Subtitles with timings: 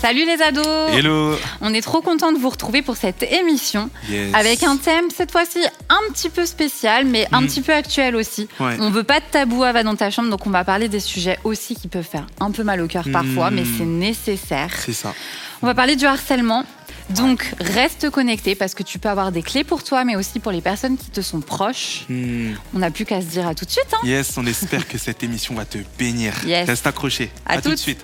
[0.00, 4.34] Salut les ados Hello On est trop content de vous retrouver pour cette émission Yes.
[4.34, 7.46] avec un thème cette fois-ci un petit peu spécial mais un Mm.
[7.46, 8.48] petit peu actuel aussi.
[8.58, 8.76] Ouais.
[8.80, 10.98] On veut pas de tabou à va dans ta chambre donc on va parler des
[11.00, 13.54] sujets aussi qui peuvent faire un peu mal au cœur parfois Mm.
[13.54, 14.70] mais c'est nécessaire.
[14.76, 15.14] C'est ça.
[15.62, 16.64] On va parler du harcèlement.
[17.10, 20.50] Donc reste connecté parce que tu peux avoir des clés pour toi mais aussi pour
[20.50, 22.04] les personnes qui te sont proches.
[22.08, 22.52] Hmm.
[22.74, 23.86] On n'a plus qu'à se dire à tout de suite.
[23.92, 23.98] hein.
[24.04, 26.32] Yes, on espère que cette émission va te bénir.
[26.46, 26.66] Yes.
[26.68, 27.30] Reste accroché.
[27.44, 28.00] À tout de suite.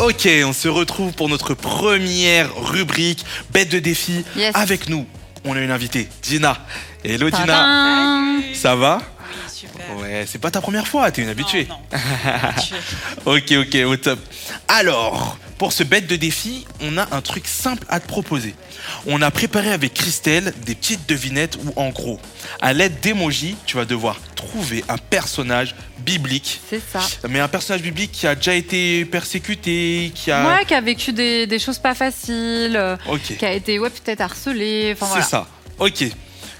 [0.00, 4.24] Ok, on se retrouve pour notre première rubrique Bête de défi.
[4.36, 4.56] Yes.
[4.56, 5.06] Avec nous,
[5.44, 6.58] on a une invitée, Dina.
[7.04, 7.46] Hello Dina.
[7.46, 9.00] Tadam Ça va?
[9.96, 11.66] Ouais, c'est pas ta première fois, t'es une habituée.
[11.68, 11.78] Non.
[13.26, 14.18] Ok, ok, au top.
[14.68, 18.54] Alors, pour ce bête de défi, on a un truc simple à te proposer.
[19.06, 22.18] On a préparé avec Christelle des petites devinettes où, en gros,
[22.60, 26.60] à l'aide d'emojis, tu vas devoir trouver un personnage biblique.
[26.68, 27.00] C'est ça.
[27.28, 30.42] Mais un personnage biblique qui a déjà été persécuté, qui a.
[30.42, 33.90] Moi qui a vécu des, des choses pas faciles, euh, Ok, qui a été ouais,
[33.90, 34.90] peut-être harcelé.
[34.94, 35.24] Enfin, c'est voilà.
[35.26, 35.46] ça.
[35.78, 36.04] Ok,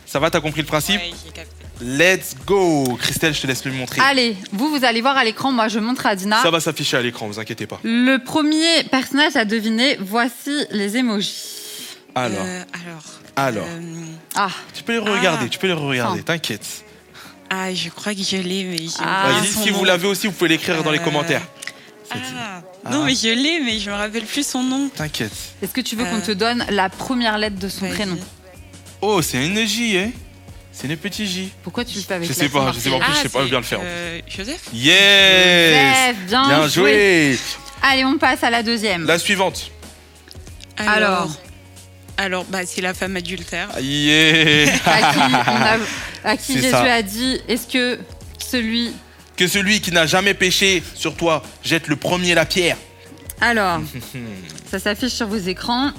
[0.07, 1.62] ça va, t'as compris le principe Ouais, j'ai capté.
[1.85, 4.01] Let's go Christelle, je te laisse le montrer.
[4.01, 5.51] Allez, vous, vous allez voir à l'écran.
[5.51, 6.41] Moi, je montre à Dina.
[6.43, 7.81] Ça va s'afficher à l'écran, vous inquiétez pas.
[7.83, 11.35] Le premier personnage à deviner, voici les emojis.
[12.15, 13.05] Alors, Euh, alors.
[13.37, 13.67] alors.
[13.67, 13.81] euh,
[14.37, 15.49] Ah, tu peux les regarder, ah.
[15.49, 16.85] tu peux les regarder, t'inquiète.
[17.51, 19.25] ah, je crois que je l'ai, mais j'ai Ah.
[19.31, 21.43] oublié Vas-y, son si vous l'avez aussi, vous pouvez l'écrire dans les Euh, commentaires.
[22.11, 22.17] Ah.
[22.85, 22.91] Ah.
[22.91, 24.89] Non, mais je l'ai, mais je me rappelle plus son nom.
[24.95, 25.33] T'inquiète.
[25.63, 26.21] est-ce que tu veux qu'on Euh.
[26.27, 27.95] te donne la première lettre de son Vas-y.
[27.95, 28.19] prénom?
[29.01, 30.11] Oh, c'est une J, hein
[30.73, 31.53] C'est une petite J.
[31.63, 32.97] Pourquoi tu le fais avec Je sais pas, je sais pas.
[32.97, 33.81] En plus, je sais pas c'est, bien le faire.
[33.83, 37.39] euh, Joseph Yes Joseph, bien, Bien joué
[37.83, 39.05] Allez, on passe à la deuxième.
[39.07, 39.71] La suivante.
[40.79, 41.29] Alors.
[42.17, 43.69] Alors, bah, c'est la femme adultère.
[43.81, 45.79] Yeah À qui, on a-
[46.31, 46.83] à qui C'est Jésus ça.
[46.93, 47.99] a dit Est-ce que
[48.39, 48.93] celui.
[49.37, 52.77] Que celui qui n'a jamais péché sur toi jette le premier la pierre.
[53.41, 53.81] Alors,
[54.71, 55.91] ça s'affiche sur vos écrans.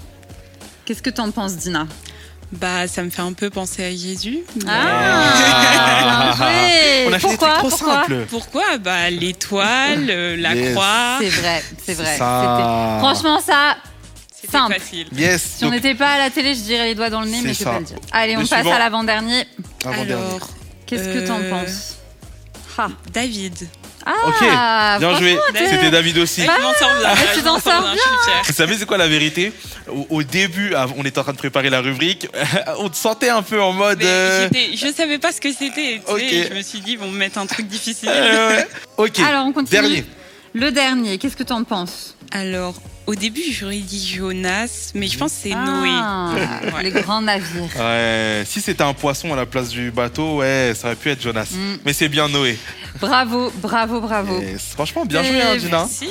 [0.86, 1.88] Qu'est-ce que t'en penses, Dina?
[2.60, 4.40] Bah, ça me fait un peu penser à Jésus.
[4.68, 6.36] Ah.
[7.08, 8.26] On a fait des Pourquoi trucs trop Pourquoi simples.
[8.30, 8.78] Pourquoi?
[8.78, 10.72] Bah, l'étoile, euh, la Yes.
[10.74, 11.18] croix.
[11.20, 12.18] C'est vrai, c'est vrai.
[12.18, 12.98] ça.
[13.00, 13.78] Franchement, ça,
[14.34, 14.74] C'était simple.
[14.76, 15.08] facile.
[15.14, 17.38] Yes si on n'était pas à la télé, je dirais les doigts dans le nez,
[17.42, 17.98] C'est mais je vais pas le dire.
[18.12, 18.76] Allez, on Le passe suivant.
[18.76, 19.46] à l'avant-dernier.
[19.86, 20.14] avant-dernier.
[20.14, 20.50] Alors,
[20.86, 21.96] Qu'est-ce que t'en Euh, penses?
[22.78, 23.68] Ah, David.
[24.06, 25.38] Ok, bien joué.
[25.56, 26.42] C'était David aussi.
[26.46, 27.16] Sors bien.
[27.34, 28.42] tu je t'en sors fière.
[28.46, 29.52] Vous savez c'est quoi la vérité?
[29.88, 32.28] Au, au début, on était en train de préparer la rubrique,
[32.80, 34.00] on te sentait un peu en mode...
[34.00, 36.02] Mais euh, je savais pas ce que c'était.
[36.06, 36.50] tu sais, Ok.
[36.52, 38.10] Je me suis dit, ils vont me mettre un truc difficile.
[38.12, 38.68] euh, ouais.
[38.98, 39.82] Ok, Alors, on continue.
[39.82, 40.06] dernier.
[40.54, 42.16] Le dernier, qu'est-ce que t'en penses?
[42.32, 42.76] Alors,
[43.08, 45.90] au début, j'aurais dit Jonas, mais je pense que c'est Noé.
[45.92, 46.32] Ah,
[46.76, 46.84] Ouais.
[46.84, 47.70] Les grands navires.
[47.78, 51.22] Ouais, si c'était un poisson à la place du bateau, ouais, ça aurait pu être
[51.22, 51.48] Jonas.
[51.52, 51.76] Mm.
[51.86, 52.58] Mais c'est bien Noé.
[53.08, 54.40] Bravo, bravo, bravo.
[54.42, 55.78] Et c'est- franchement, bien joué, hein, Dina.
[55.80, 56.10] Merci.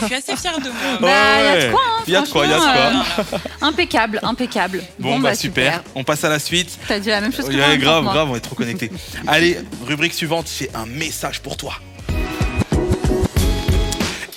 [0.00, 0.98] Je suis assez fière de moi.
[1.00, 1.70] Bah, y a de Ouais.
[1.70, 3.24] quoi, hein, Y a de quoi, y a de franchement, quoi.
[3.34, 4.82] euh, Impeccable, impeccable.
[4.98, 5.82] Bon, bah, super.
[5.94, 6.78] On passe à la suite.
[6.88, 7.68] T'as dit la même chose que Ouais, moi.
[7.68, 8.12] même temps grave, moi.
[8.12, 8.90] grave, on est trop connectés.
[9.26, 11.74] Allez, rubrique suivante, j'ai un message pour toi.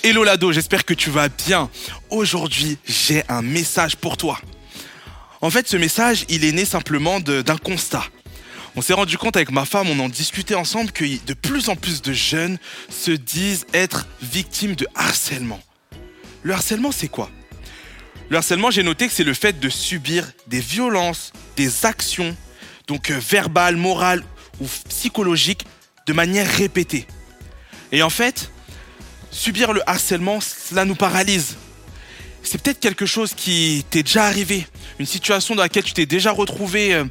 [0.02, 1.68] Hello Lado, j'espère que tu vas bien.
[2.08, 4.38] Aujourd'hui, j'ai un message pour toi.
[5.42, 8.04] En fait, ce message, il est né simplement d'un constat.
[8.76, 11.76] On s'est rendu compte avec ma femme, on en discutait ensemble, que de plus en
[11.76, 12.58] plus de jeunes
[12.88, 15.60] se disent être victimes de harcèlement.
[16.42, 17.30] Le harcèlement, c'est quoi?
[18.28, 22.36] Le harcèlement, j'ai noté que c'est le fait de subir des violences, des actions,
[22.86, 24.22] donc euh, verbales, morales
[24.60, 25.66] ou psychologiques,
[26.06, 27.06] de manière répétée.
[27.90, 28.52] Et en fait,
[29.32, 31.56] subir le harcèlement, cela nous paralyse.
[32.44, 34.64] C'est peut-être quelque chose qui t'est déjà arrivé,
[35.00, 37.04] une situation dans laquelle tu t'es déjà retrouvé, euh,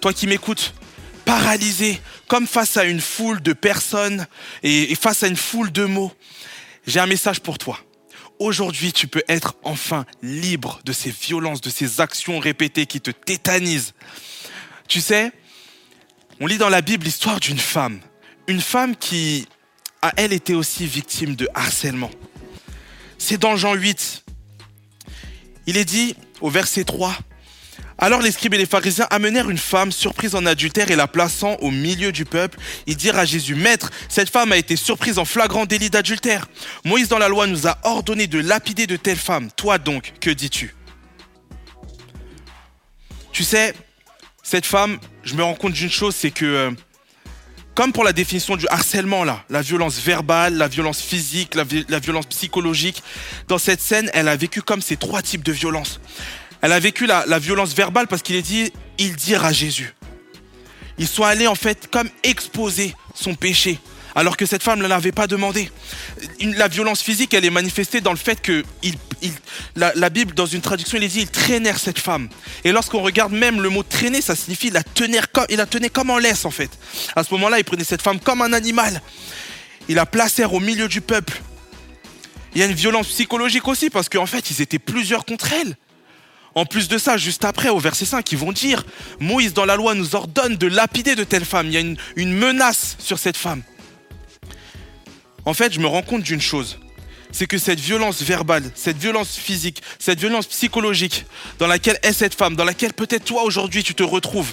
[0.00, 0.72] toi qui m'écoutes,
[1.30, 4.26] paralysé, comme face à une foule de personnes
[4.64, 6.12] et, face à une foule de mots.
[6.88, 7.78] J'ai un message pour toi.
[8.40, 13.12] Aujourd'hui, tu peux être enfin libre de ces violences, de ces actions répétées qui te
[13.12, 13.94] tétanisent.
[14.88, 15.30] Tu sais,
[16.40, 18.00] on lit dans la Bible l'histoire d'une femme.
[18.48, 19.46] Une femme qui
[20.02, 22.10] a, elle, été aussi victime de harcèlement.
[23.18, 24.24] C'est dans Jean 8.
[25.68, 27.16] Il est dit au verset 3.
[28.02, 31.56] Alors les scribes et les pharisiens amenèrent une femme surprise en adultère et la plaçant
[31.56, 32.58] au milieu du peuple.
[32.86, 36.48] Ils dirent à Jésus, Maître, cette femme a été surprise en flagrant délit d'adultère.
[36.84, 39.50] Moïse dans la loi nous a ordonné de lapider de telles femmes.
[39.54, 40.74] Toi donc, que dis-tu?
[43.32, 43.74] Tu sais,
[44.42, 46.70] cette femme, je me rends compte d'une chose, c'est que euh,
[47.74, 51.84] comme pour la définition du harcèlement, là, la violence verbale, la violence physique, la, vi-
[51.90, 53.02] la violence psychologique,
[53.46, 56.00] dans cette scène, elle a vécu comme ces trois types de violence.
[56.62, 59.94] Elle a vécu la, la violence verbale parce qu'il est dit, ils dirent à Jésus.
[60.98, 63.78] Ils sont allés en fait comme exposer son péché,
[64.14, 65.70] alors que cette femme ne l'avait pas demandé.
[66.40, 69.32] La violence physique, elle est manifestée dans le fait que il, il-
[69.76, 72.28] la, la Bible, dans une traduction, il est dit, ils traînèrent cette femme.
[72.64, 75.88] Et lorsqu'on regarde même le mot traîner, ça signifie la tenir comme, il la tenait
[75.88, 76.70] comme en laisse en fait.
[77.16, 79.00] À ce moment-là, il prenait cette femme comme un animal.
[79.88, 81.40] Il la placèrent au milieu du peuple.
[82.54, 85.76] Il y a une violence psychologique aussi parce qu'en fait, ils étaient plusieurs contre elle.
[86.54, 88.84] En plus de ça, juste après, au verset 5, ils vont dire
[89.20, 91.66] Moïse dans la loi nous ordonne de lapider de telle femme.
[91.66, 93.62] Il y a une, menace sur cette femme.
[95.44, 96.78] En fait, je me rends compte d'une chose
[97.32, 101.26] c'est que cette violence verbale, cette violence physique, cette violence psychologique
[101.60, 104.52] dans laquelle est cette femme, dans laquelle peut-être toi aujourd'hui tu te retrouves,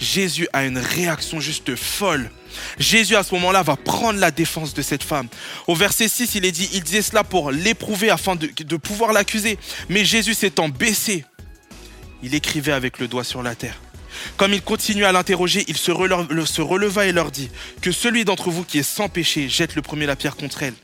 [0.00, 2.30] Jésus a une réaction juste folle.
[2.78, 5.28] Jésus à ce moment-là va prendre la défense de cette femme.
[5.66, 9.12] Au verset 6, il est dit, il disait cela pour l'éprouver afin de, de pouvoir
[9.12, 9.58] l'accuser.
[9.90, 11.26] Mais Jésus s'étant baissé,
[12.24, 13.80] il écrivait avec le doigt sur la terre.
[14.36, 17.50] Comme il continuait à l'interroger, il se releva, le- se releva et leur dit
[17.82, 20.74] que celui d'entre vous qui est sans péché jette le premier la pierre contre elle.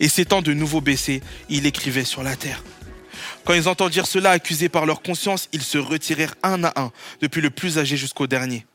[0.00, 2.64] Et s'étant de nouveau baissé, il écrivait sur la terre.
[3.44, 7.40] Quand ils entendirent cela accusés par leur conscience, ils se retirèrent un à un, depuis
[7.42, 8.66] le plus âgé jusqu'au dernier.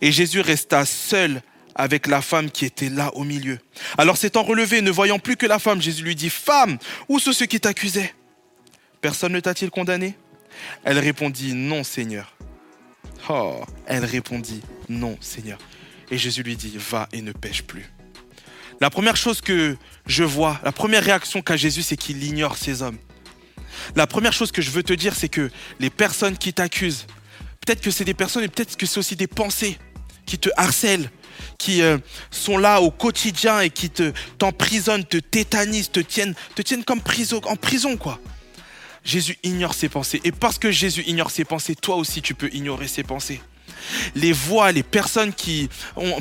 [0.00, 1.42] Et Jésus resta seul
[1.74, 3.58] avec la femme qui était là au milieu.
[3.98, 6.78] Alors s'étant relevé, ne voyant plus que la femme, Jésus lui dit, Femme,
[7.08, 8.14] où sont ceux qui t'accusaient?
[9.00, 10.14] Personne ne t'a-t-il condamné?
[10.84, 12.34] Elle répondit, Non, Seigneur.
[13.28, 15.58] Oh, elle répondit, Non, Seigneur.
[16.10, 17.86] Et Jésus lui dit, Va et ne pêche plus.
[18.80, 19.76] La première chose que
[20.06, 22.98] je vois, la première réaction qu'a Jésus, c'est qu'il ignore ces hommes.
[23.94, 25.50] La première chose que je veux te dire, c'est que
[25.80, 27.06] les personnes qui t'accusent,
[27.64, 29.78] peut-être que c'est des personnes et peut-être que c'est aussi des pensées
[30.26, 31.10] qui te harcèlent,
[31.58, 31.98] qui euh,
[32.30, 37.00] sont là au quotidien et qui te t'emprisonnent, te tétanisent, te tiennent, te tiennent comme
[37.44, 38.20] en prison, quoi.
[39.06, 40.20] Jésus ignore ses pensées.
[40.24, 43.40] Et parce que Jésus ignore ses pensées, toi aussi tu peux ignorer ses pensées.
[44.16, 45.68] Les voix, les personnes qui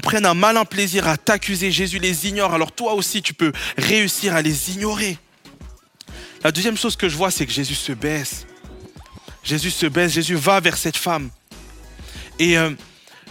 [0.04, 2.54] prennent un malin plaisir à t'accuser, Jésus les ignore.
[2.54, 5.18] Alors toi aussi tu peux réussir à les ignorer.
[6.44, 8.46] La deuxième chose que je vois, c'est que Jésus se baisse.
[9.44, 11.32] Jésus se baisse, Jésus va vers cette femme.
[12.38, 12.70] Et euh,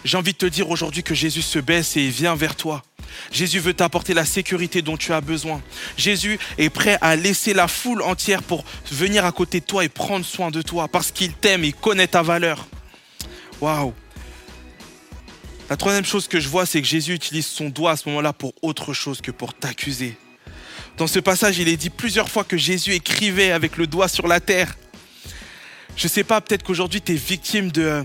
[0.04, 2.82] j'ai envie de te dire aujourd'hui que Jésus se baisse et il vient vers toi.
[3.32, 5.62] Jésus veut t'apporter la sécurité dont tu as besoin.
[5.96, 9.88] Jésus est prêt à laisser la foule entière pour venir à côté de toi et
[9.88, 12.66] prendre soin de toi parce qu'il t'aime et connaît ta valeur.
[13.60, 13.94] Waouh!
[15.70, 18.32] La troisième chose que je vois, c'est que Jésus utilise son doigt à ce moment-là
[18.32, 20.16] pour autre chose que pour t'accuser.
[20.98, 24.28] Dans ce passage, il est dit plusieurs fois que Jésus écrivait avec le doigt sur
[24.28, 24.76] la terre.
[25.96, 28.04] Je sais pas, peut-être qu'aujourd'hui tu es victime de,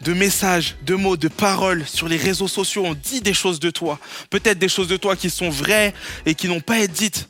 [0.00, 2.84] de messages, de mots, de paroles sur les réseaux sociaux.
[2.86, 3.98] On dit des choses de toi.
[4.30, 5.94] Peut-être des choses de toi qui sont vraies
[6.26, 7.28] et qui n'ont pas été dites.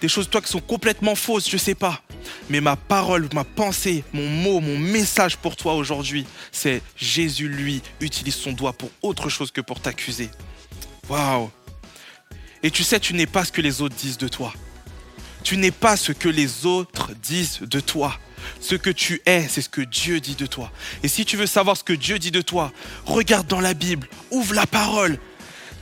[0.00, 2.02] Des choses de toi qui sont complètement fausses, je sais pas.
[2.50, 7.82] Mais ma parole, ma pensée, mon mot, mon message pour toi aujourd'hui, c'est Jésus, lui,
[8.00, 10.30] utilise son doigt pour autre chose que pour t'accuser.
[11.08, 11.50] Waouh!
[12.62, 14.52] Et tu sais, tu n'es pas ce que les autres disent de toi.
[15.42, 18.18] Tu n'es pas ce que les autres disent de toi.
[18.60, 20.72] Ce que tu es, c'est ce que Dieu dit de toi.
[21.02, 22.72] Et si tu veux savoir ce que Dieu dit de toi,
[23.06, 25.18] regarde dans la Bible, ouvre la parole.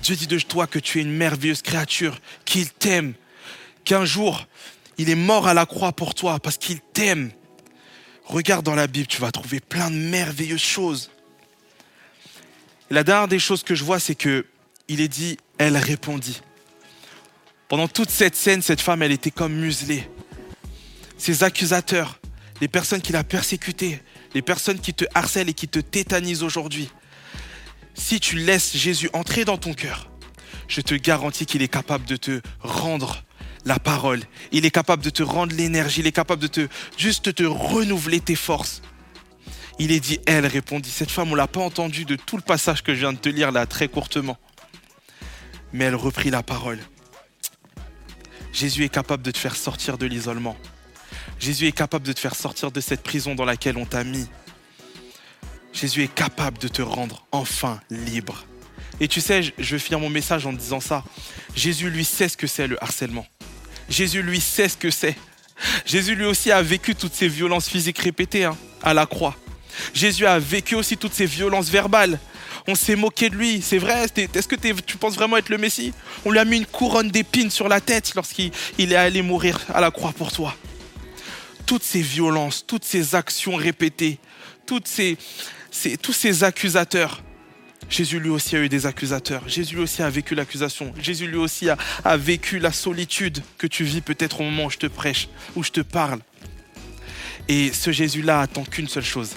[0.02, 3.14] Dieu dit de toi que tu es une merveilleuse créature, qu'il t'aime,
[3.84, 4.46] qu'un jour,
[4.98, 7.30] il est mort à la croix pour toi parce qu'il t'aime.
[8.24, 11.10] Regarde dans la Bible, tu vas trouver plein de merveilleuses choses.
[12.90, 14.46] Et la dernière des choses que je vois, c'est que
[14.88, 16.40] il est dit, elle répondit.
[17.68, 20.08] Pendant toute cette scène, cette femme, elle était comme muselée.
[21.18, 22.20] Ses accusateurs,
[22.60, 24.00] les personnes qui la persécutée,
[24.34, 26.90] les personnes qui te harcèlent et qui te tétanisent aujourd'hui.
[27.94, 30.10] Si tu laisses Jésus entrer dans ton cœur,
[30.68, 33.22] je te garantis qu'il est capable de te rendre
[33.64, 34.20] la parole.
[34.52, 36.00] Il est capable de te rendre l'énergie.
[36.00, 38.82] Il est capable de te juste te renouveler tes forces.
[39.78, 40.90] Il est dit, elle répondit.
[40.90, 43.28] Cette femme, on l'a pas entendu de tout le passage que je viens de te
[43.28, 44.38] lire là très courtement.
[45.72, 46.78] Mais elle reprit la parole.
[48.52, 50.56] Jésus est capable de te faire sortir de l'isolement.
[51.38, 54.26] Jésus est capable de te faire sortir de cette prison dans laquelle on t'a mis.
[55.72, 58.46] Jésus est capable de te rendre enfin libre.
[59.00, 61.04] Et tu sais, je vais finir mon message en disant ça.
[61.54, 63.26] Jésus, lui, sait ce que c'est le harcèlement.
[63.90, 65.16] Jésus, lui, sait ce que c'est.
[65.84, 69.36] Jésus, lui aussi, a vécu toutes ces violences physiques répétées hein, à la croix.
[69.92, 72.18] Jésus a vécu aussi toutes ces violences verbales.
[72.66, 74.06] On s'est moqué de lui, c'est vrai.
[74.16, 75.92] Est-ce que tu penses vraiment être le Messie?
[76.24, 79.60] On lui a mis une couronne d'épines sur la tête lorsqu'il il est allé mourir
[79.72, 80.56] à la croix pour toi.
[81.66, 84.18] Toutes ces violences, toutes ces actions répétées,
[84.66, 85.18] toutes ces,
[86.00, 87.22] tous ces accusateurs,
[87.88, 89.48] Jésus lui aussi a eu des accusateurs.
[89.48, 90.92] Jésus lui aussi a vécu l'accusation.
[91.00, 94.70] Jésus lui aussi a, a vécu la solitude que tu vis peut-être au moment où
[94.70, 96.20] je te prêche, où je te parle.
[97.48, 99.30] Et ce Jésus-là attend qu'une seule chose,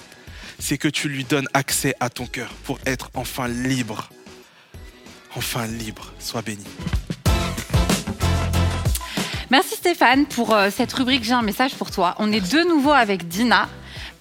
[0.58, 4.10] c'est que tu lui donnes accès à ton cœur pour être enfin libre.
[5.36, 6.12] Enfin libre.
[6.18, 6.64] Sois béni.
[9.50, 12.14] Merci Stéphane pour euh, cette rubrique J'ai un message pour toi.
[12.18, 13.68] On est de nouveau avec Dina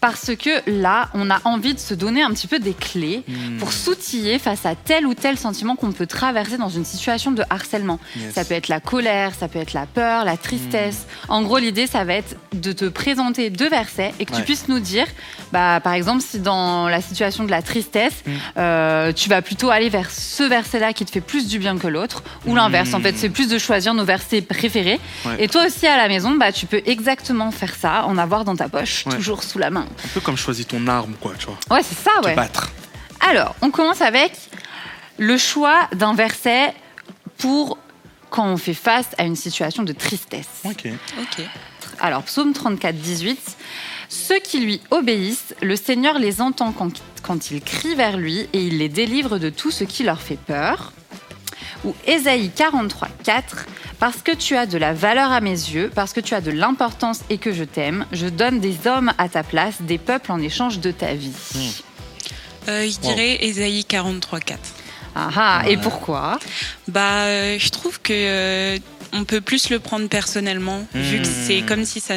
[0.01, 3.57] parce que là, on a envie de se donner un petit peu des clés Hmm.
[3.57, 7.43] pour s'outiller face à tel ou tel sentiment qu'on peut traverser dans une situation de
[7.49, 7.99] harcèlement.
[8.15, 8.33] Yes.
[8.33, 11.05] Ça peut être la colère, ça peut être la peur, la tristesse.
[11.27, 11.31] Hmm.
[11.33, 14.67] En gros, l'idée, ça va être de te présenter deux versets et que tu puisses
[14.67, 15.05] nous dire,
[15.51, 18.31] bah, par exemple, si dans la situation de la tristesse, Hmm.
[18.57, 21.87] euh, tu vas plutôt aller vers ce verset-là qui te fait plus du bien que
[21.87, 22.93] l'autre, ou l'inverse.
[22.93, 24.99] En fait, c'est plus de choisir nos versets préférés.
[25.25, 25.35] Ouais.
[25.39, 28.55] Et toi aussi, à la maison, bah, tu peux exactement faire ça, en avoir dans
[28.55, 29.15] ta poche, Ouais.
[29.15, 29.85] toujours sous la main.
[30.03, 31.57] Un peu comme choisis ton arme, quoi, tu vois.
[31.77, 32.35] Ouais, c'est ça, Te ouais.
[32.35, 32.69] battre.
[33.19, 34.31] Alors, on commence avec
[35.17, 36.73] le choix d'un verset
[37.37, 37.77] pour
[38.29, 40.47] quand on fait face à une situation de tristesse.
[40.65, 40.87] Ok.
[41.19, 41.43] Ok.
[41.99, 43.39] Alors, psaume 34, 18.
[44.07, 46.91] Ceux qui lui obéissent, le Seigneur les entend quand,
[47.21, 50.37] quand ils crient vers lui et il les délivre de tout ce qui leur fait
[50.37, 50.93] peur.
[51.85, 53.65] Ou Ésaïe 43, 4.
[53.99, 56.51] Parce que tu as de la valeur à mes yeux, parce que tu as de
[56.51, 60.39] l'importance et que je t'aime, je donne des hommes à ta place, des peuples en
[60.41, 61.33] échange de ta vie.
[62.69, 64.59] Euh, je dirais Ésaïe 43, 4.
[65.15, 66.39] Ah ah, et pourquoi?
[66.87, 68.77] Bah, euh, je trouve que euh,
[69.11, 71.43] on peut plus le prendre personnellement, vu que Hmm.
[71.47, 72.15] c'est comme si ça,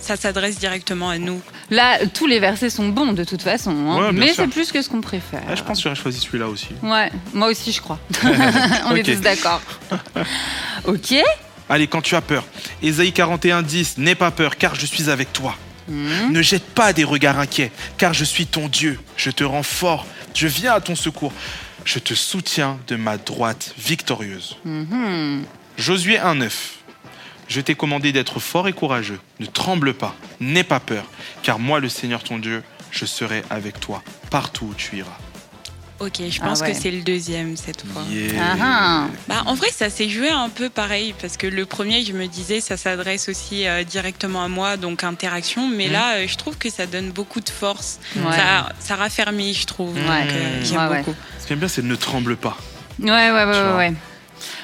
[0.00, 1.40] ça s'adresse directement à nous.
[1.70, 4.82] Là, tous les versets sont bons de toute façon, hein, Ouais, mais c'est plus que
[4.82, 5.42] ce qu'on préfère.
[5.48, 6.68] Ah, je pense que j'aurais choisi celui-là aussi.
[6.82, 7.98] Ouais, moi aussi je crois.
[8.86, 9.60] On est tous d'accord.
[10.84, 11.14] ok.
[11.68, 12.44] Allez, quand tu as peur.
[12.82, 13.98] Ésaïe 41, 10.
[13.98, 15.56] N'aie pas peur, car je suis avec toi.
[15.88, 16.32] Mhm.
[16.32, 18.98] Ne jette pas des regards inquiets, car je suis ton Dieu.
[19.16, 20.06] Je te rends fort.
[20.34, 21.32] Je viens à ton secours.
[21.84, 24.56] Je te soutiens de ma droite victorieuse.
[24.64, 25.44] Mhm.
[25.78, 26.75] Josué 1, 9.
[27.48, 29.20] Je t'ai commandé d'être fort et courageux.
[29.40, 31.04] Ne tremble pas, n'aie pas peur,
[31.42, 35.16] car moi, le Seigneur ton Dieu, je serai avec toi partout où tu iras.
[35.98, 36.72] Ok, je Ah pense ouais.
[36.72, 38.02] que c'est le deuxième cette fois.
[38.10, 38.32] Yeah.
[38.38, 39.06] Ah ah.
[39.28, 42.26] Bah, en vrai, ça s'est joué un peu pareil parce que le premier, je me
[42.26, 45.68] disais, ça s'adresse aussi euh, directement à moi, donc interaction.
[45.68, 45.92] Mais Mhm.
[45.92, 47.98] là, euh, je trouve que ça donne beaucoup de force.
[48.14, 48.22] Ouais.
[48.36, 49.94] Ça, ça raffermit, je trouve.
[49.94, 50.02] Ouais.
[50.02, 50.98] Donc, euh, j'aime Ouais, ouais.
[50.98, 51.14] beaucoup.
[51.40, 52.58] Ce qui est bien, c'est ne tremble pas.
[52.98, 53.94] Ouais, ouais, ouais, ouais.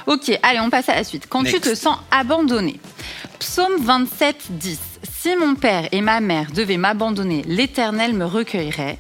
[0.07, 1.27] Ok, allez, on passe à la suite.
[1.29, 2.81] Quand tu te sens abandonné.
[3.39, 4.79] Psaume 27, 10.
[5.21, 8.99] Si mon père et ma mère devaient m'abandonner, l'Éternel me recueillerait.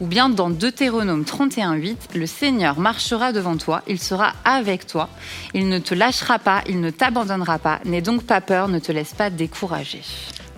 [0.00, 5.08] Ou bien dans Deutéronome 31, 8, le Seigneur marchera devant toi, il sera avec toi,
[5.54, 7.80] il ne te lâchera pas, il ne t'abandonnera pas.
[7.84, 10.02] N'aie donc pas peur, ne te laisse pas décourager.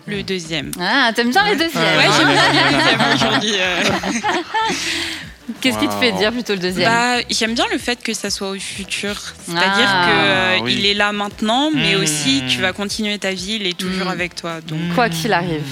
[0.07, 0.71] Le deuxième.
[0.81, 3.55] Ah, t'aimes bien les deuxièmes Ouais, hein j'aime bien le deuxième aujourd'hui.
[3.59, 3.83] euh.
[5.61, 8.31] Qu'est-ce qui te fait dire plutôt le deuxième Bah, j'aime bien le fait que ça
[8.31, 9.15] soit au futur.
[9.47, 10.11] C'est-à-dire Ah, que
[10.61, 10.75] euh, oui.
[10.79, 12.03] il est là maintenant, mais Mmh.
[12.03, 14.11] aussi tu vas continuer ta vie, il est toujours Mmh.
[14.11, 14.61] avec toi.
[14.61, 15.63] Donc, Quoi qu'il arrive.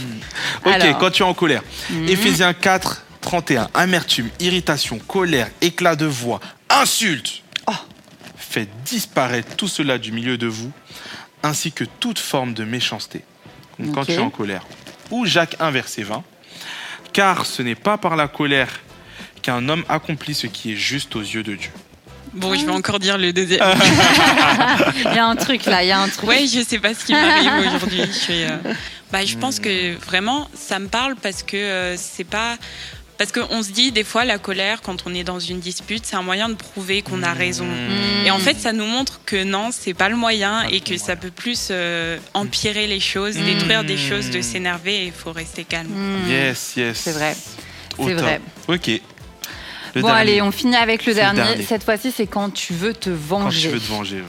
[0.64, 0.98] Ok, Alors.
[0.98, 1.62] quand tu es en colère.
[1.90, 2.08] Mhm.
[2.08, 3.68] Éphésiens 4, 31.
[3.74, 6.40] Amertume, irritation, colère, éclat de voix,
[6.70, 7.42] insulte.
[7.66, 7.72] Oh.
[8.36, 10.70] Faites disparaître tout cela du milieu de vous,
[11.42, 13.24] ainsi que toute forme de méchanceté.
[13.80, 14.64] Donc, Quand tu es en colère.
[15.10, 16.22] Ou Jacques 1, verset 20.
[17.12, 18.68] Car ce n'est pas par la colère
[19.44, 21.70] qu'un homme accomplit ce qui est juste aux yeux de Dieu.
[22.32, 23.60] bon, je vais encore dire le deuxième.
[24.96, 26.28] Il y a un truc là, il y a un truc.
[26.28, 28.00] Ouais, je sais pas ce qui m'arrive aujourd'hui.
[28.06, 28.56] Je, suis, euh,
[29.12, 32.56] bah, je pense que vraiment, ça me parle parce que euh, c'est pas.
[33.16, 36.16] Parce qu'on se dit, des fois, la colère, quand on est dans une dispute, c'est
[36.16, 37.64] un moyen de prouver qu'on a raison.
[37.64, 38.26] Mmh.
[38.26, 40.88] Et en fait, ça nous montre que non, c'est pas le moyen Pas et que
[40.94, 41.04] moyen.
[41.04, 43.44] ça peut plus euh, empirer les choses, Mm.
[43.44, 45.90] détruire des choses, de s'énerver et il faut rester calme.
[45.90, 46.28] Mmh.
[46.28, 46.98] Yes, yes.
[47.04, 47.36] C'est vrai.
[47.96, 48.40] C'est vrai.
[48.66, 48.90] Ok.
[49.94, 50.20] Le bon, dernier.
[50.22, 51.62] allez, on finit avec le dernier.
[51.66, 53.68] Cette fois-ci, c'est quand tu veux te Quand tu venger.
[53.70, 54.22] veux te venger.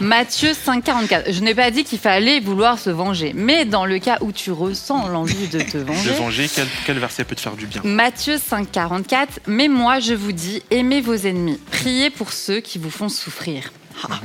[0.00, 1.32] Matthieu 5,44.
[1.32, 4.52] Je n'ai pas dit qu'il fallait vouloir se venger, mais dans le cas où tu
[4.52, 6.10] ressens l'envie de te De venger.
[6.12, 9.26] venger, quel, quel verset peut te faire du bien Matthieu 5,44.
[9.46, 13.72] Mais moi, je vous dis, aimez vos ennemis, priez pour ceux qui vous font souffrir.
[14.04, 14.20] Ah.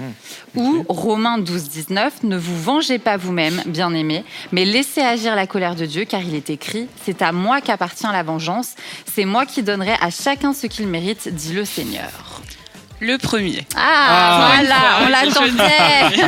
[0.56, 5.76] Ou Romains 12, 19, ne vous vengez pas vous-même, bien-aimés, mais laissez agir la colère
[5.76, 8.76] de Dieu, car il est écrit, c'est à moi qu'appartient la vengeance,
[9.14, 12.42] c'est moi qui donnerai à chacun ce qu'il mérite, dit le Seigneur.
[13.00, 13.66] Le premier.
[13.76, 14.52] Ah, Ah.
[14.56, 16.24] voilà, on l'attendait.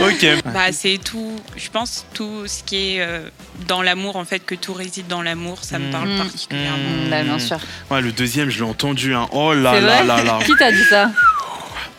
[0.00, 0.42] Ok.
[0.52, 3.28] Bah, c'est tout, je pense, tout ce qui est euh,
[3.68, 6.18] dans l'amour, en fait, que tout réside dans l'amour, ça me parle Mm.
[6.18, 7.08] particulièrement.
[7.08, 7.58] Bah, bien sûr.
[7.90, 9.14] Ouais, le deuxième, je l'ai entendu.
[9.14, 9.28] Hein.
[9.30, 10.38] Oh là là là là.
[10.46, 11.10] Qui t'a dit ça?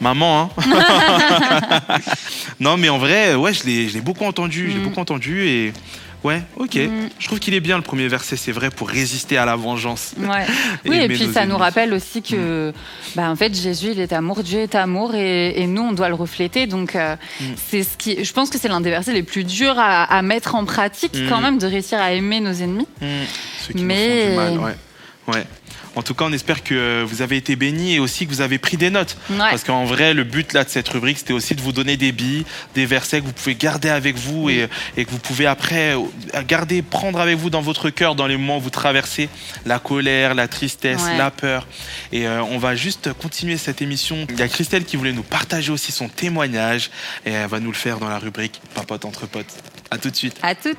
[0.04, 0.62] Maman, hein
[2.60, 4.70] Non, mais en vrai, ouais, je l'ai beaucoup entendu.
[4.72, 4.84] J'ai Mm.
[4.84, 5.74] beaucoup entendu et.
[6.24, 6.76] Ouais, ok.
[6.76, 7.10] Mm.
[7.20, 10.14] Je trouve qu'il est bien le premier verset, c'est vrai, pour résister à la vengeance.
[10.18, 10.46] Ouais.
[10.86, 12.72] Oui, et puis ça nous rappelle aussi que,
[13.16, 16.08] bah, en fait, Jésus, il est amour, Dieu est amour, et, et nous, on doit
[16.08, 16.66] le refléter.
[16.66, 17.46] Donc, euh, Mm.
[17.70, 20.22] c'est ce qui, je pense que c'est l'un des versets les plus durs à, à
[20.22, 21.28] mettre en pratique, Mm.
[21.30, 22.88] quand même, de réussir à aimer nos ennemis.
[23.68, 24.76] Ceux qui nous Mais- font du mal, ouais.
[25.36, 25.44] Ouais.
[25.96, 28.58] En tout cas, on espère que vous avez été bénis et aussi que vous avez
[28.58, 29.16] pris des notes.
[29.30, 29.38] Ouais.
[29.38, 32.12] Parce qu'en vrai, le but là de cette rubrique, c'était aussi de vous donner des
[32.12, 35.96] billes, des versets que vous pouvez garder avec vous et, et que vous pouvez après
[35.96, 36.00] euh,
[36.48, 39.30] garder, prendre avec vous dans votre cœur dans les moments où vous traversez
[39.66, 41.18] la colère, la tristesse, Ouais.
[41.18, 41.68] la peur.
[42.12, 44.26] Et euh, on va juste continuer cette émission.
[44.30, 46.90] Il y a Christelle qui voulait nous partager aussi son témoignage
[47.26, 49.54] et elle va nous le faire dans la rubrique Papote entre potes.
[49.92, 50.38] À tout de suite.
[50.42, 50.78] À toutes.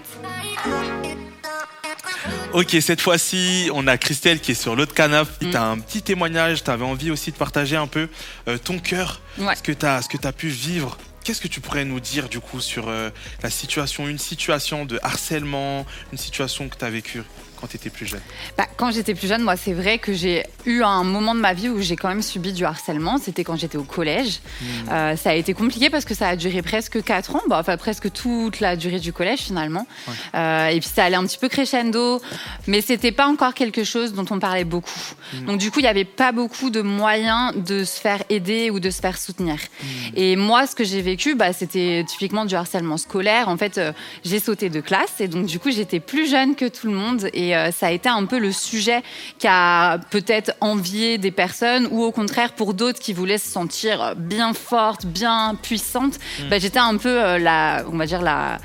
[2.52, 5.46] Ok, cette fois-ci, on a Christelle qui est sur l'autre canapé.
[5.46, 5.50] Mm.
[5.50, 8.08] Tu as un petit témoignage, tu avais envie aussi de partager un peu
[8.48, 9.54] euh, ton cœur, Ouais.
[9.56, 9.84] ce que tu
[10.26, 10.96] as pu vivre.
[11.24, 13.08] Qu'est-ce que tu pourrais nous dire du coup sur euh,
[13.42, 17.22] la situation, une situation de harcèlement, une situation que tu as vécue?
[17.60, 18.20] Quand tu étais plus jeune
[18.56, 21.52] Bah, quand j'étais plus jeune, moi, c'est vrai que j'ai eu un moment de ma
[21.52, 23.18] vie où j'ai quand même subi du harcèlement.
[23.18, 24.40] C'était quand j'étais au collège.
[24.60, 24.64] Hmm.
[24.90, 27.76] Euh, ça a été compliqué parce que ça a duré presque 4 ans, bah, enfin
[27.76, 29.86] presque toute la durée du collège finalement.
[30.06, 30.14] Ouais.
[30.34, 32.20] Euh, et puis ça allait un petit peu crescendo,
[32.66, 34.90] mais c'était pas encore quelque chose dont on parlait beaucoup.
[35.32, 35.46] Mm.
[35.46, 38.80] Donc du coup, il n'y avait pas beaucoup de moyens de se faire aider ou
[38.80, 39.56] de se faire soutenir.
[39.56, 39.86] Mm.
[40.16, 43.48] Et moi, ce que j'ai vécu, bah, c'était typiquement du harcèlement scolaire.
[43.48, 43.92] En fait, euh,
[44.24, 47.28] j'ai sauté de classe et donc du coup, j'étais plus jeune que tout le monde
[47.32, 49.02] et euh, ça a été un peu le sujet
[49.38, 54.14] qui a peut-être envié des personnes ou au contraire pour d'autres qui voulaient se sentir
[54.16, 56.18] bien fortes, bien puissantes.
[56.48, 58.58] Bah, j'étais un peu euh, la, on va dire la,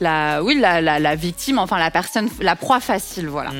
[0.00, 3.50] la, oui, la, la, la victime, enfin la personne, la proie facile, voilà.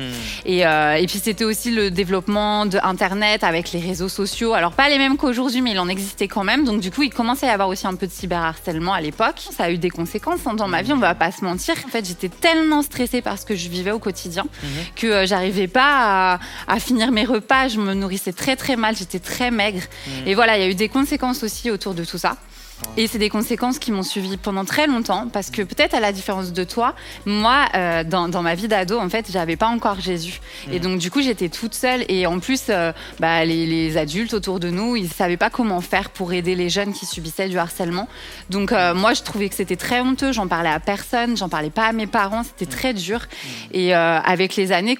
[0.45, 4.53] Et, euh, et puis c'était aussi le développement de Internet avec les réseaux sociaux.
[4.53, 6.63] Alors pas les mêmes qu'aujourd'hui, mais il en existait quand même.
[6.63, 9.41] Donc du coup, il commençait à y avoir aussi un peu de cyberharcèlement à l'époque.
[9.55, 11.75] Ça a eu des conséquences hein, dans ma vie, on va pas se mentir.
[11.85, 14.45] En fait, j'étais tellement stressée par ce que je vivais au quotidien
[14.95, 17.67] que euh, j'arrivais pas à, à finir mes repas.
[17.67, 19.81] Je me nourrissais très très mal, j'étais très maigre.
[20.25, 22.37] Et voilà, il y a eu des conséquences aussi autour de tout ça.
[22.95, 26.11] Et c'est des conséquences qui m'ont suivi pendant très longtemps parce que peut-être à la
[26.11, 29.99] différence de toi, moi, euh, dans, dans ma vie d'ado, en fait, j'avais pas encore
[29.99, 30.41] Jésus.
[30.71, 32.05] Et donc, du coup, j'étais toute seule.
[32.09, 35.81] Et en plus, euh, bah, les, les adultes autour de nous, ils savaient pas comment
[35.81, 38.07] faire pour aider les jeunes qui subissaient du harcèlement.
[38.49, 40.31] Donc, euh, moi, je trouvais que c'était très honteux.
[40.31, 42.43] J'en parlais à personne, j'en parlais pas à mes parents.
[42.43, 43.21] C'était très dur.
[43.71, 44.97] Et euh, avec les années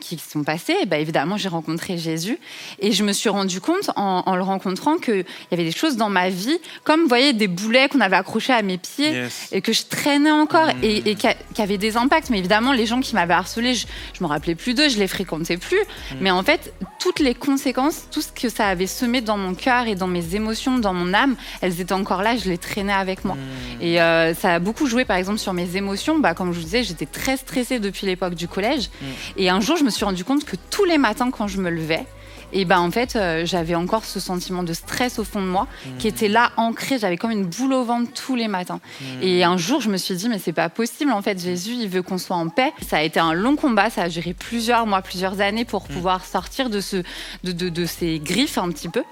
[0.00, 2.38] qui sont passées, bah, évidemment, j'ai rencontré Jésus.
[2.78, 5.96] Et je me suis rendu compte en, en le rencontrant qu'il y avait des choses
[5.96, 9.48] dans ma vie, comme voyez, des boulets qu'on avait accrochés à mes pieds Yes.
[9.52, 10.84] et que je traînais encore Mmh.
[10.84, 12.30] et, et qui, avaient des impacts.
[12.30, 15.08] Mais évidemment, les gens qui m'avaient harcelé, je, je me rappelais plus d'eux, je les
[15.08, 15.78] fréquentais plus.
[15.78, 16.14] Mmh.
[16.20, 19.86] Mais en fait, toutes les conséquences, tout ce que ça avait semé dans mon cœur
[19.86, 23.24] et dans mes émotions, dans mon âme, elles étaient encore là, je les traînais avec
[23.24, 23.36] moi.
[23.36, 23.82] Mmh.
[23.82, 26.18] Et euh, ça a beaucoup joué, par exemple, sur mes émotions.
[26.18, 28.90] Bah, comme je vous disais, j'étais très stressée depuis l'époque du collège.
[29.36, 31.70] Et un jour, je me suis rendu compte que tous les matins, quand je me
[31.70, 32.06] levais,
[32.52, 35.66] et ben en fait, euh, j'avais encore ce sentiment de stress au fond de moi
[35.98, 36.98] qui était là ancré.
[36.98, 38.80] J'avais comme une boule au ventre tous les matins.
[39.22, 41.12] Et un jour, je me suis dit, mais c'est pas possible.
[41.12, 42.72] En fait, Jésus, il veut qu'on soit en paix.
[42.86, 43.90] Ça a été un long combat.
[43.90, 46.96] Ça a duré plusieurs mois, plusieurs années pour pouvoir sortir de, ce,
[47.44, 49.02] de, de, de ces griffes un petit peu.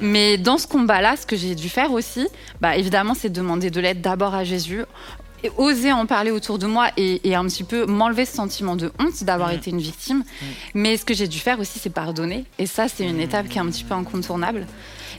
[0.00, 2.26] Mais dans ce combat-là, ce que j'ai dû faire aussi,
[2.60, 4.82] bah, évidemment, c'est demander de l'aide d'abord à Jésus.
[5.58, 8.92] Oser en parler autour de moi et, et un petit peu m'enlever ce sentiment de
[8.98, 10.24] honte d'avoir été une victime.
[10.74, 12.44] Mais ce que j'ai dû faire aussi, c'est pardonner.
[12.58, 14.66] Et ça, c'est une étape qui est un petit peu incontournable.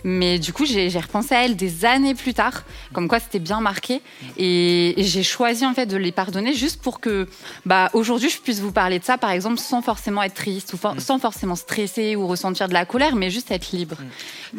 [0.04, 2.64] Mais du coup, j'ai repensé à elle des années plus tard,
[2.94, 4.02] comme quoi c'était bien marqué.
[4.38, 7.28] Et, et j'ai choisi en fait de les pardonner juste pour que,
[7.66, 10.78] bah, aujourd'hui, je puisse vous parler de ça, par exemple, sans forcément être triste ou
[10.78, 13.96] for- sans forcément stresser ou ressentir de la colère, mais juste être libre.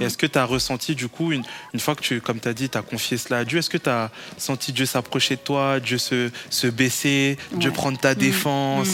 [0.01, 2.49] Et est-ce que tu as ressenti, du coup, une, une fois que tu, comme tu
[2.49, 5.37] as dit, tu as confié cela à Dieu, est-ce que tu as senti Dieu s'approcher
[5.37, 8.89] de toi, Dieu se, se baisser, Dieu prendre ta défense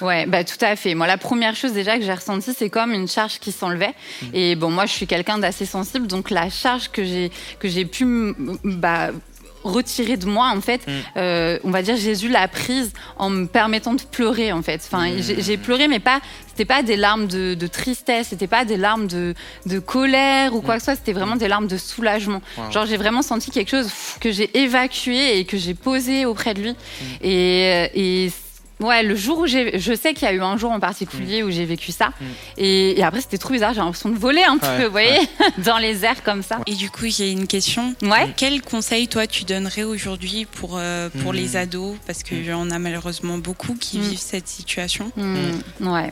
[0.00, 0.04] Mm.
[0.04, 0.94] Ouais, bah tout à fait.
[0.94, 3.94] Moi, la première chose déjà que j'ai ressentie, c'est comme une charge qui s'enlevait.
[4.32, 7.84] Et bon, moi, je suis quelqu'un d'assez sensible, donc la charge que j'ai que j'ai
[7.84, 9.10] pu bah,
[9.64, 13.94] retirer de moi, en fait, euh, on va dire Jésus l'a prise en me permettant
[13.94, 14.80] de pleurer, en fait.
[14.84, 16.20] Enfin, j'ai j'ai pleuré, mais pas.
[16.48, 19.34] C'était pas des larmes de, de tristesse, c'était pas des larmes de,
[19.66, 22.42] de colère ou quoi que ce soit, c'était vraiment des larmes de soulagement.
[22.58, 22.70] Wow.
[22.70, 23.88] Genre, j'ai vraiment senti quelque chose
[24.20, 26.74] que j'ai évacué et que j'ai posé auprès de lui.
[27.22, 28.32] Et, et
[28.80, 31.42] ouais, le jour où j'ai, je sais qu'il y a eu un jour en particulier
[31.42, 32.12] où j'ai vécu ça.
[32.56, 33.72] Et, et après, c'était trop bizarre.
[33.74, 35.18] J'ai l'impression de voler un Ouais, peu, vous voyez,
[35.58, 36.58] dans les airs comme ça.
[36.66, 37.94] Et du coup, j'ai une question.
[38.02, 38.32] Ouais.
[38.36, 41.36] Quel conseil, toi, tu donnerais aujourd'hui pour, euh, pour Mm.
[41.36, 41.96] les ados?
[42.06, 44.02] Parce qu'il y en a malheureusement beaucoup qui Mm.
[44.02, 45.10] vivent cette situation.
[45.80, 46.10] Ouais.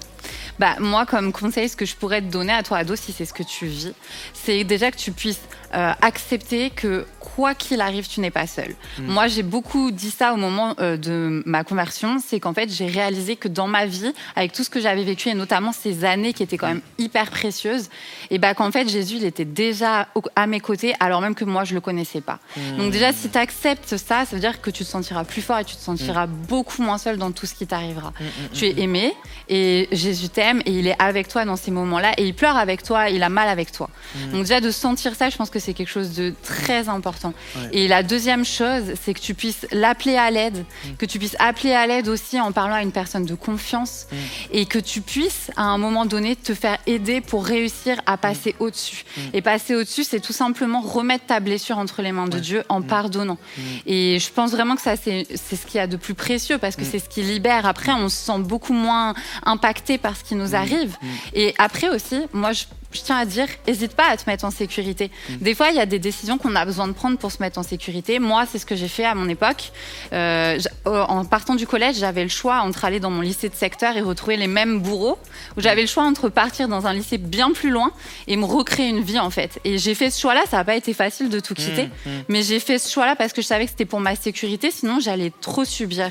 [0.58, 3.24] Bah, moi, comme conseil, ce que je pourrais te donner à toi, ado, si c'est
[3.24, 3.92] ce que tu vis,
[4.34, 5.40] c'est déjà que tu puisses
[5.74, 8.74] euh, accepter que quoi qu'il arrive, tu n'es pas seul.
[8.98, 9.06] Mm.
[9.12, 12.86] Moi, j'ai beaucoup dit ça au moment euh, de ma conversion, c'est qu'en fait, j'ai
[12.86, 16.32] réalisé que dans ma vie, avec tout ce que j'avais vécu et notamment ces années
[16.32, 17.88] qui étaient quand même hyper précieuses,
[18.30, 21.64] et bah qu'en fait, Jésus, il était déjà à mes côtés alors même que moi,
[21.64, 22.38] je le connaissais pas.
[22.78, 25.58] Donc déjà, si tu acceptes ça, ça veut dire que tu te sentiras plus fort
[25.58, 28.12] et tu te sentiras beaucoup moins seul dans tout ce qui t'arrivera.
[28.52, 29.14] Tu es aimé
[29.48, 32.82] et Jésus t'aime et il est avec toi dans ces moments-là et il pleure avec
[32.82, 33.88] toi, il a mal avec toi.
[34.32, 37.32] Donc déjà de sentir ça, je pense que c'est quelque chose de très important.
[37.56, 37.68] Ouais.
[37.72, 40.64] Et la deuxième chose, c'est que tu puisses l'appeler à l'aide,
[40.98, 44.06] que tu puisses appeler à l'aide aussi en parlant à une personne de confiance
[44.52, 48.54] et que tu puisses à un moment donné te faire aider pour réussir à passer
[48.58, 49.04] au-dessus.
[49.32, 52.82] Et passer au-dessus, c'est tout simplement remettre ta blessure entre les mains de Dieu en
[52.82, 53.38] pardonnant.
[53.86, 56.58] Et je pense vraiment que ça, c'est c'est ce qu'il y a de plus précieux
[56.58, 57.66] parce que c'est ce qui libère.
[57.66, 60.96] Après, on se sent beaucoup moins impacté par ce qui nous arrive.
[61.34, 62.64] Et après aussi, moi, je,
[62.98, 65.10] je tiens à dire, n'hésite pas à te mettre en sécurité.
[65.40, 67.58] Des fois, il y a des décisions qu'on a besoin de prendre pour se mettre
[67.58, 68.18] en sécurité.
[68.18, 69.72] Moi, c'est ce que j'ai fait à mon époque.
[70.12, 73.54] Euh, euh, en partant du collège, j'avais le choix entre aller dans mon lycée de
[73.54, 75.18] secteur et retrouver les mêmes bourreaux,
[75.56, 77.92] ou j'avais le choix entre partir dans un lycée bien plus loin
[78.26, 79.60] et me recréer une vie en fait.
[79.64, 80.42] Et j'ai fait ce choix-là.
[80.50, 81.88] Ça n'a pas été facile de tout quitter,
[82.28, 84.70] mais j'ai fait ce choix-là parce que je savais que c'était pour ma sécurité.
[84.70, 86.10] Sinon, j'allais trop subir.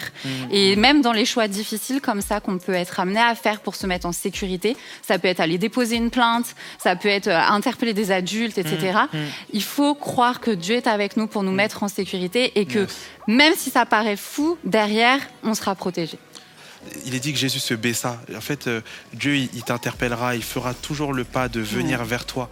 [0.51, 3.75] Et même dans les choix difficiles comme ça qu'on peut être amené à faire pour
[3.75, 7.39] se mettre en sécurité, ça peut être aller déposer une plainte, ça peut être euh,
[7.39, 8.99] interpeller des adultes, etc.
[9.53, 12.79] Il faut croire que Dieu est avec nous pour nous mettre en sécurité et que
[12.79, 12.97] Yes.
[13.27, 16.17] même si ça paraît fou, derrière, on sera protégé.
[17.05, 18.21] Il est dit que Jésus se baissa.
[18.35, 18.81] En fait, euh,
[19.13, 22.49] Dieu, il, il t'interpellera, il fera toujours le pas de venir vers toi.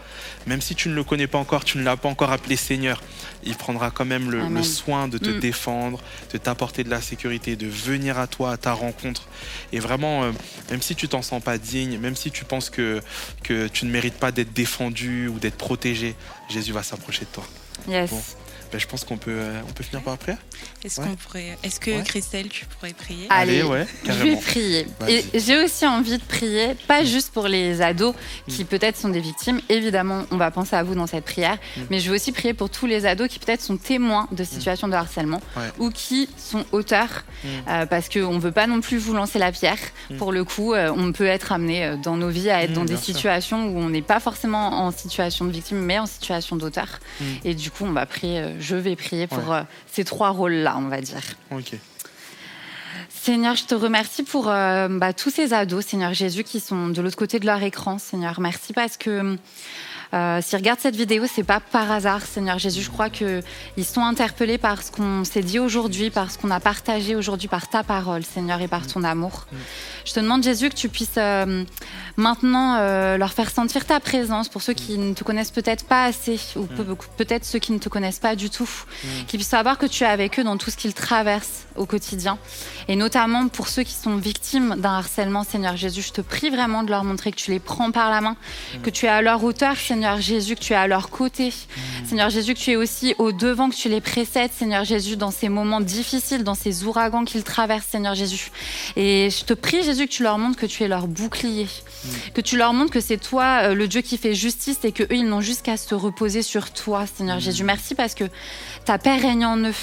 [0.48, 3.02] Même si tu ne le connais pas encore, tu ne l'as pas encore appelé Seigneur,
[3.44, 5.40] il prendra quand même le, soin de te Mm.
[5.40, 6.00] défendre,
[6.34, 9.28] de t'apporter de la sécurité, de venir à toi, à ta rencontre.
[9.72, 10.32] Et vraiment, euh,
[10.72, 13.02] même si tu t'en sens pas digne, même si tu penses que,
[13.44, 16.16] que tu ne mérites pas d'être défendu ou d'être protégé,
[16.50, 17.44] Jésus va s'approcher de toi.
[17.88, 18.10] Yes.
[18.12, 18.22] Bon.
[18.76, 20.38] Ben, je pense qu'on peut, euh, on peut finir par la prière.
[20.84, 21.08] Est-ce Ouais.
[21.08, 21.58] qu'on pourrait.
[21.64, 22.04] Est-ce que Ouais.
[22.04, 23.26] Christelle, tu pourrais prier?
[23.30, 24.38] Allez, ouais, Je vais carrément.
[24.42, 24.88] prier.
[25.08, 28.14] Et j'ai aussi envie de prier, pas juste pour les ados
[28.50, 28.68] qui Mm.
[28.68, 29.62] peut-être sont des victimes.
[29.70, 31.58] Évidemment, on va penser à vous dans cette prière.
[31.78, 31.82] Mm.
[31.90, 34.90] Mais je veux aussi prier pour tous les ados qui peut-être sont témoins de situations
[34.90, 35.72] de harcèlement Ouais.
[35.80, 37.24] ou qui sont auteurs.
[37.44, 37.48] Mm.
[37.70, 39.78] euh, parce qu'on ne veut pas non plus vous lancer la pierre.
[40.10, 40.18] Mm.
[40.18, 42.74] Pour le coup, euh, on peut être amené euh, dans nos vies à être Mm,
[42.74, 43.06] dans des sûr.
[43.16, 47.00] situations où on n'est pas forcément en situation de victime, mais en situation d'auteur.
[47.22, 47.24] Mm.
[47.46, 49.58] Et du coup, on va prier, euh, je vais prier pour Ouais.
[49.58, 51.22] euh, ces trois rôles-là, on va dire.
[53.10, 57.02] Seigneur, je te remercie pour euh, bah, tous ces ados, Seigneur Jésus, qui sont de
[57.02, 57.98] l'autre côté de leur écran.
[57.98, 59.38] Seigneur, merci parce que
[60.14, 62.82] euh, s'ils regardent cette vidéo, c'est pas par hasard, Seigneur Jésus.
[62.82, 63.42] Je crois que
[63.78, 67.48] ils sont interpellés par ce qu'on s'est dit aujourd'hui, par ce qu'on a partagé aujourd'hui,
[67.48, 69.46] par ta parole, Seigneur, et par ton amour.
[70.06, 71.64] Je te demande, Jésus, que tu puisses euh,
[72.18, 76.06] maintenant euh, leur faire sentir ta présence pour ceux qui ne te connaissent peut-être pas
[76.06, 78.70] assez, ou peut- peut-être ceux qui ne te connaissent pas du tout,
[79.28, 82.38] qu'ils puissent savoir que tu es avec eux dans tout ce qu'ils traversent au quotidien.
[82.88, 86.84] Et notamment pour ceux qui sont victimes d'un harcèlement, Seigneur Jésus, je te prie vraiment
[86.84, 88.36] de leur montrer que tu les prends par la main,
[88.84, 91.54] que tu es à leur hauteur, Seigneur Jésus, que tu es à leur côté.
[92.06, 95.32] Seigneur Jésus, que tu es aussi au devant, que tu les précèdes, Seigneur Jésus, dans
[95.32, 98.52] ces moments difficiles, dans ces ouragans qu'ils traversent, Seigneur Jésus.
[98.96, 101.68] Et je te prie, Jésus, que tu leur montres que tu es leur bouclier,
[102.34, 105.04] que tu leur montres que c'est toi, euh, le Dieu qui fait justice, et que
[105.04, 107.64] eux, ils n'ont juste qu'à se reposer sur toi, Seigneur Jésus.
[107.64, 108.26] Merci parce que
[108.86, 109.74] ta paix règne en eux.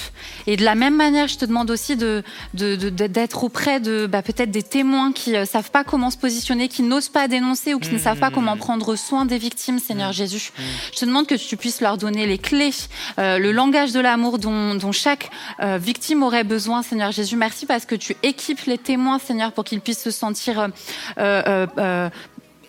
[0.47, 2.23] Et de la même manière, je te demande aussi de,
[2.53, 6.83] d'être auprès de bah, peut-être des témoins qui ne savent pas comment se positionner, qui
[6.83, 10.51] n'osent pas dénoncer ou qui ne savent pas comment prendre soin des victimes, Seigneur Jésus.
[10.93, 12.71] Je te demande que tu puisses leur donner les clés,
[13.19, 15.29] euh, le langage de l'amour dont, dont chaque
[15.61, 17.35] euh, victime aurait besoin, Seigneur Jésus.
[17.35, 20.69] Merci parce que tu équipes les témoins, Seigneur, pour qu'ils puissent se sentir
[21.17, 22.09] euh,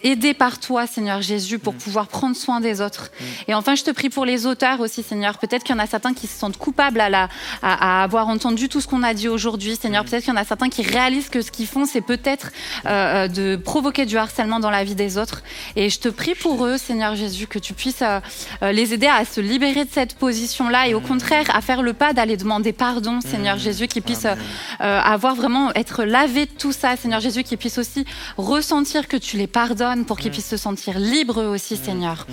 [0.05, 3.11] aidés par toi, Seigneur Jésus, pour pouvoir prendre soin des autres.
[3.49, 5.39] Et enfin, je te prie pour les auteurs aussi, Seigneur.
[5.39, 7.29] Peut-être qu'il y en a certains qui se sentent coupables à, la,
[7.63, 10.05] à, à avoir entendu tout ce qu'on a dit aujourd'hui, Seigneur.
[10.05, 12.51] Peut-être qu'il y en a certains qui réalisent que ce qu'ils font, c'est peut-être
[12.87, 15.43] euh, de provoquer du harcèlement dans la vie des autres.
[15.77, 18.21] Et je te prie pour eux, Seigneur Jésus, que tu puisses euh,
[18.63, 21.93] euh, les aider à se libérer de cette position-là et au contraire à faire le
[21.93, 24.35] pas d'aller demander pardon, Seigneur Jésus, qu'ils puissent euh,
[24.81, 28.05] euh, avoir vraiment être lavés de tout ça, Seigneur Jésus, qu'ils puissent aussi
[28.37, 32.27] ressentir que tu les pardonnes pour qu'ils puissent se sentir libres aussi, Seigneur.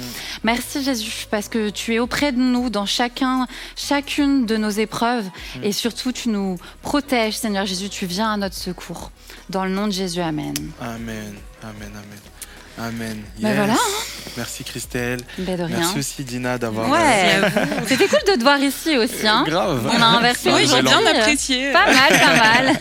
[0.44, 5.26] Merci Jésus, parce que tu es auprès de nous dans chacun, chacune de nos épreuves
[5.62, 9.12] et surtout tu nous protèges, Seigneur Jésus, tu viens à notre secours.
[9.50, 10.54] Dans le nom de Jésus, Amen.
[10.80, 12.20] Amen, amen, amen.
[12.78, 13.22] Amen.
[13.40, 13.76] Ben voilà.
[14.38, 15.20] Merci Christelle.
[15.38, 15.78] Ben de rien.
[15.78, 16.90] Merci aussi Dina d'avoir.
[16.90, 19.28] Ouais, à c'était cool de te voir ici aussi.
[19.28, 19.44] Hein.
[19.46, 19.90] Grave.
[19.94, 21.72] On a inversé Oui, j'ai bien apprécié.
[21.74, 22.80] Pas mal, pas mal.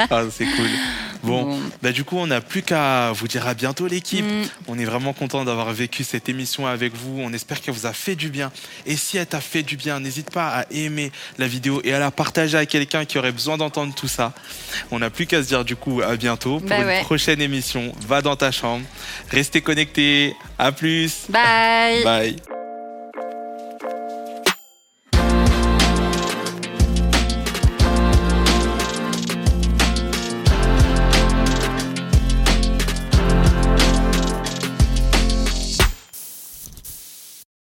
[0.10, 0.68] Ah, c'est cool.
[1.28, 4.24] Bon, bah du coup, on n'a plus qu'à vous dire à bientôt, l'équipe.
[4.24, 4.42] Mm.
[4.66, 7.20] On est vraiment content d'avoir vécu cette émission avec vous.
[7.20, 8.50] On espère qu'elle vous a fait du bien.
[8.86, 11.98] Et si elle t'a fait du bien, n'hésite pas à aimer la vidéo et à
[11.98, 14.32] la partager à quelqu'un qui aurait besoin d'entendre tout ça.
[14.90, 17.00] On n'a plus qu'à se dire du coup à bientôt pour Bah une ouais.
[17.02, 17.92] prochaine émission.
[18.06, 18.84] Va dans ta chambre.
[19.30, 20.34] Restez connectés.
[20.58, 21.26] À plus.
[21.28, 22.02] Bye.
[22.04, 22.57] Bye.